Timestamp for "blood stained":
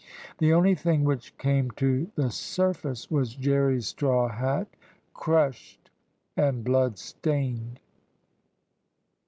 6.63-7.79